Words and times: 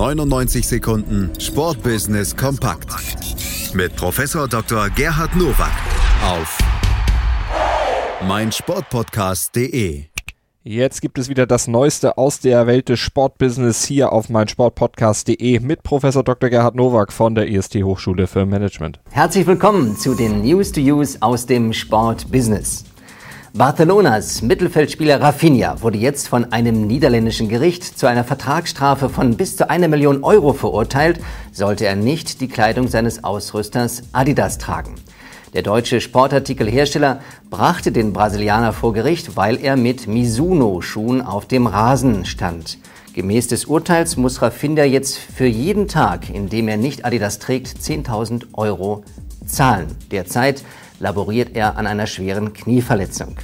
99 0.00 0.66
Sekunden 0.66 1.30
Sportbusiness 1.38 2.34
kompakt 2.34 2.88
mit 3.74 3.94
Professor 3.96 4.48
Dr. 4.48 4.88
Gerhard 4.88 5.36
Nowak 5.36 5.74
auf 6.24 6.56
meinsportpodcast.de. 8.26 10.04
Jetzt 10.62 11.02
gibt 11.02 11.18
es 11.18 11.28
wieder 11.28 11.46
das 11.46 11.68
Neueste 11.68 12.16
aus 12.16 12.40
der 12.40 12.66
Welt 12.66 12.88
des 12.88 12.98
Sportbusiness 12.98 13.84
hier 13.84 14.10
auf 14.10 14.30
meinsportpodcast.de 14.30 15.60
mit 15.60 15.82
Professor 15.82 16.24
Dr. 16.24 16.48
Gerhard 16.48 16.76
Nowak 16.76 17.12
von 17.12 17.34
der 17.34 17.48
IST 17.48 17.74
Hochschule 17.82 18.26
für 18.26 18.46
Management. 18.46 19.00
Herzlich 19.10 19.46
willkommen 19.46 19.98
zu 19.98 20.14
den 20.14 20.40
News 20.40 20.72
to 20.72 20.80
Use 20.80 21.18
aus 21.20 21.44
dem 21.44 21.74
Sportbusiness. 21.74 22.86
Barcelonas 23.52 24.42
Mittelfeldspieler 24.42 25.20
Rafinha 25.20 25.82
wurde 25.82 25.98
jetzt 25.98 26.28
von 26.28 26.52
einem 26.52 26.86
niederländischen 26.86 27.48
Gericht 27.48 27.82
zu 27.82 28.06
einer 28.06 28.22
Vertragsstrafe 28.22 29.08
von 29.08 29.36
bis 29.36 29.56
zu 29.56 29.68
einer 29.68 29.88
Million 29.88 30.22
Euro 30.22 30.52
verurteilt, 30.52 31.18
sollte 31.50 31.84
er 31.84 31.96
nicht 31.96 32.40
die 32.40 32.46
Kleidung 32.46 32.86
seines 32.86 33.24
Ausrüsters 33.24 34.04
Adidas 34.12 34.58
tragen. 34.58 34.94
Der 35.52 35.62
deutsche 35.62 36.00
Sportartikelhersteller 36.00 37.22
brachte 37.50 37.90
den 37.90 38.12
Brasilianer 38.12 38.72
vor 38.72 38.92
Gericht, 38.92 39.36
weil 39.36 39.56
er 39.60 39.76
mit 39.76 40.06
Mizuno-Schuhen 40.06 41.20
auf 41.20 41.46
dem 41.46 41.66
Rasen 41.66 42.26
stand. 42.26 42.78
Gemäß 43.14 43.48
des 43.48 43.64
Urteils 43.64 44.16
muss 44.16 44.42
Rafinha 44.42 44.84
jetzt 44.84 45.18
für 45.18 45.46
jeden 45.46 45.88
Tag, 45.88 46.30
in 46.30 46.48
dem 46.48 46.68
er 46.68 46.76
nicht 46.76 47.04
Adidas 47.04 47.40
trägt, 47.40 47.66
10.000 47.66 48.44
Euro 48.52 49.02
zahlen. 49.44 49.88
Derzeit 50.12 50.62
laboriert 51.00 51.56
er 51.56 51.76
an 51.76 51.88
einer 51.88 52.06
schweren 52.06 52.52
Knieverletzung. 52.52 53.36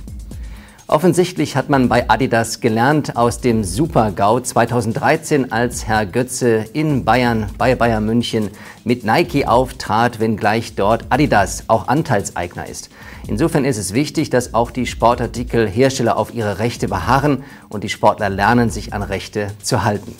Offensichtlich 0.88 1.56
hat 1.56 1.68
man 1.68 1.88
bei 1.88 2.08
Adidas 2.08 2.60
gelernt 2.60 3.16
aus 3.16 3.40
dem 3.40 3.64
Super-GAU 3.64 4.38
2013, 4.38 5.50
als 5.50 5.84
Herr 5.88 6.06
Götze 6.06 6.64
in 6.74 7.04
Bayern 7.04 7.46
bei 7.58 7.74
Bayern 7.74 8.06
München 8.06 8.50
mit 8.84 9.02
Nike 9.02 9.46
auftrat, 9.46 10.20
wenngleich 10.20 10.76
dort 10.76 11.06
Adidas 11.08 11.64
auch 11.66 11.88
Anteilseigner 11.88 12.68
ist. 12.68 12.88
Insofern 13.26 13.64
ist 13.64 13.78
es 13.78 13.94
wichtig, 13.94 14.30
dass 14.30 14.54
auch 14.54 14.70
die 14.70 14.86
Sportartikelhersteller 14.86 16.16
auf 16.16 16.32
ihre 16.32 16.60
Rechte 16.60 16.86
beharren 16.86 17.42
und 17.68 17.82
die 17.82 17.88
Sportler 17.88 18.28
lernen, 18.28 18.70
sich 18.70 18.92
an 18.94 19.02
Rechte 19.02 19.48
zu 19.60 19.82
halten. 19.82 20.14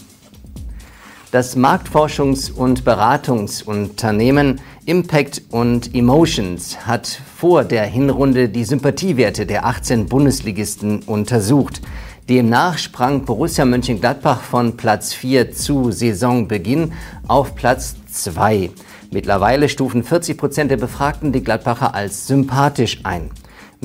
Das 1.37 1.55
Marktforschungs- 1.55 2.51
und 2.51 2.83
Beratungsunternehmen 2.87 4.59
Impact 4.87 5.43
und 5.51 5.95
Emotions 5.95 6.87
hat 6.87 7.21
vor 7.37 7.63
der 7.63 7.85
Hinrunde 7.85 8.49
die 8.49 8.65
Sympathiewerte 8.65 9.45
der 9.45 9.67
18 9.67 10.07
Bundesligisten 10.07 11.01
untersucht. 11.03 11.83
Demnach 12.31 12.79
sprang 12.79 13.27
Borussia 13.27 13.67
Mönchengladbach 13.67 14.41
von 14.41 14.79
Platz 14.79 15.13
4 15.13 15.53
zu 15.53 15.93
Saisonbeginn 15.93 16.95
auf 17.29 17.55
Platz 17.55 17.97
2. 18.11 18.71
Mittlerweile 19.11 19.69
stufen 19.69 20.05
40 20.05 20.39
Prozent 20.39 20.71
der 20.71 20.79
Befragten 20.79 21.33
die 21.33 21.45
Gladbacher 21.45 21.95
als 21.95 22.27
sympathisch 22.27 23.01
ein. 23.03 23.31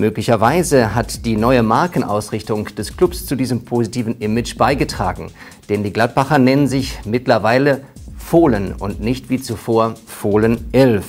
Möglicherweise 0.02 0.96
hat 0.96 1.28
die 1.28 1.38
neue 1.38 1.62
Markenausrichtung 1.62 2.66
des 2.74 2.98
Clubs 2.98 3.28
zu 3.28 3.36
diesem 3.36 3.66
positiven 3.66 4.18
Image 4.18 4.58
beigetragen, 4.58 5.30
denn 5.70 5.84
die 5.84 5.94
Gladbacher 5.94 6.40
nennen 6.40 6.66
sich 6.66 6.98
mittlerweile 7.06 7.84
Fohlen 8.18 8.74
und 8.74 9.00
nicht 9.00 9.30
wie 9.30 9.40
zuvor 9.40 9.94
Fohlen 10.08 10.66
11. 10.72 11.06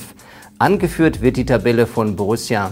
Angeführt 0.59 1.21
wird 1.21 1.37
die 1.37 1.45
Tabelle 1.47 1.87
von 1.87 2.15
Borussia 2.15 2.71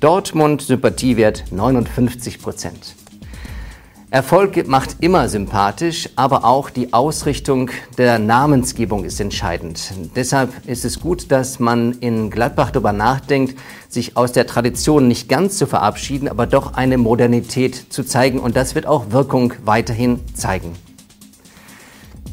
Dortmund, 0.00 0.60
Sympathiewert 0.60 1.44
59 1.50 2.42
Prozent. 2.42 2.99
Erfolg 4.12 4.66
macht 4.66 4.96
immer 4.98 5.28
sympathisch, 5.28 6.08
aber 6.16 6.44
auch 6.44 6.68
die 6.70 6.92
Ausrichtung 6.92 7.70
der 7.96 8.18
Namensgebung 8.18 9.04
ist 9.04 9.20
entscheidend. 9.20 9.92
Deshalb 10.16 10.66
ist 10.66 10.84
es 10.84 10.98
gut, 10.98 11.30
dass 11.30 11.60
man 11.60 11.92
in 12.00 12.28
Gladbach 12.28 12.72
darüber 12.72 12.92
nachdenkt, 12.92 13.56
sich 13.88 14.16
aus 14.16 14.32
der 14.32 14.48
Tradition 14.48 15.06
nicht 15.06 15.28
ganz 15.28 15.58
zu 15.58 15.68
verabschieden, 15.68 16.28
aber 16.28 16.46
doch 16.46 16.74
eine 16.74 16.98
Modernität 16.98 17.92
zu 17.92 18.02
zeigen. 18.02 18.40
Und 18.40 18.56
das 18.56 18.74
wird 18.74 18.84
auch 18.84 19.12
Wirkung 19.12 19.52
weiterhin 19.64 20.18
zeigen. 20.34 20.74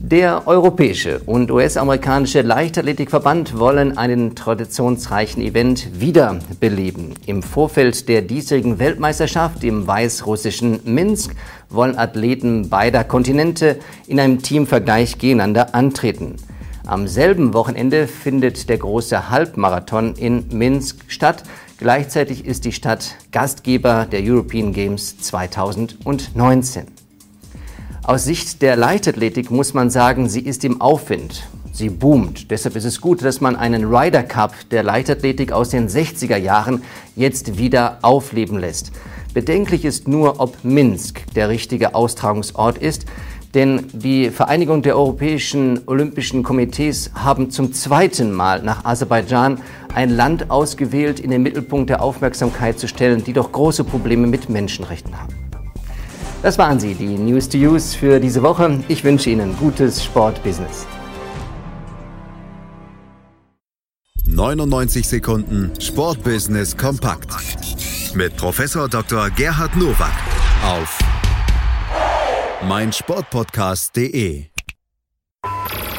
Der 0.10 0.48
europäische 0.48 1.20
und 1.26 1.52
US-amerikanische 1.52 2.42
Leichtathletikverband 2.42 3.60
wollen 3.60 3.98
einen 3.98 4.36
traditionsreichen 4.36 5.44
Event 5.44 6.00
wiederbeleben. 6.00 7.16
Im 7.26 7.44
Vorfeld 7.44 8.08
der 8.08 8.22
diesjährigen 8.22 8.80
Weltmeisterschaft 8.80 9.66
im 9.66 9.86
weißrussischen 9.86 10.80
Minsk 10.86 11.36
wollen 11.70 11.98
Athleten 11.98 12.70
beider 12.70 13.04
Kontinente 13.04 13.80
in 14.08 14.22
einem 14.22 14.42
Teamvergleich 14.42 15.18
gegeneinander 15.18 15.76
antreten. 15.76 16.38
Am 16.86 17.06
selben 17.10 17.54
Wochenende 17.54 18.08
findet 18.08 18.70
der 18.70 18.78
große 18.78 19.30
Halbmarathon 19.30 20.16
in 20.16 20.46
Minsk 20.54 21.04
statt. 21.10 21.44
Gleichzeitig 21.80 22.46
ist 22.46 22.64
die 22.64 22.72
Stadt 22.72 23.18
Gastgeber 23.34 24.08
der 24.10 24.22
European 24.24 24.72
Games 24.72 25.20
2019. 25.20 26.97
Aus 28.08 28.24
Sicht 28.24 28.62
der 28.62 28.78
Leichtathletik 28.78 29.52
muss 29.52 29.74
man 29.74 29.90
sagen, 29.90 30.30
sie 30.30 30.40
ist 30.40 30.64
im 30.64 30.80
Aufwind. 30.80 31.44
Sie 31.74 31.90
boomt. 31.90 32.50
Deshalb 32.52 32.78
ist 32.78 32.86
es 32.86 33.02
gut, 33.02 33.22
dass 33.22 33.42
man 33.42 33.58
einen 33.58 33.84
Ryder 33.84 34.24
Cup 34.24 34.54
der 34.72 34.82
Leichtathletik 34.82 35.52
aus 35.52 35.72
den 35.72 35.90
60er 35.90 36.38
Jahren 36.38 36.84
jetzt 37.18 37.58
wieder 37.58 38.00
aufleben 38.04 38.60
lässt. 38.60 38.94
Bedenklich 39.34 39.84
ist 39.84 40.08
nur, 40.08 40.40
ob 40.40 40.64
Minsk 40.64 41.22
der 41.36 41.50
richtige 41.50 41.96
Austragungsort 41.96 42.78
ist. 42.78 43.08
Denn 43.54 43.88
die 43.92 44.30
Vereinigung 44.30 44.84
der 44.84 44.96
Europäischen 44.96 45.82
Olympischen 45.86 46.44
Komitees 46.44 47.12
haben 47.14 47.52
zum 47.52 47.74
zweiten 47.74 48.32
Mal 48.32 48.64
nach 48.64 48.86
Aserbaidschan 48.86 49.60
ein 49.94 50.12
Land 50.12 50.50
ausgewählt, 50.50 51.20
in 51.20 51.32
den 51.32 51.44
Mittelpunkt 51.44 51.90
der 51.90 52.02
Aufmerksamkeit 52.02 52.80
zu 52.80 52.88
stellen, 52.88 53.26
die 53.26 53.34
doch 53.34 53.52
große 53.52 53.84
Probleme 53.84 54.28
mit 54.28 54.50
Menschenrechten 54.50 55.20
haben. 55.20 55.37
Das 56.44 56.58
waren 56.58 56.80
sie, 56.80 56.94
die 56.94 57.18
News 57.18 57.50
to 57.50 57.58
Use 57.58 57.98
für 57.98 58.20
diese 58.20 58.44
Woche. 58.44 58.84
Ich 58.88 59.04
wünsche 59.04 59.30
Ihnen 59.30 59.58
gutes 59.58 60.04
Sportbusiness. 60.04 60.86
99 64.26 65.08
Sekunden 65.08 65.72
Sportbusiness 65.82 66.78
kompakt 66.78 67.30
mit 68.14 68.38
Professor 68.38 68.88
Dr. 68.88 69.32
Gerhard 69.32 69.76
Nowak 69.76 70.14
auf 70.64 71.00
meinsportpodcast.de. 72.68 74.57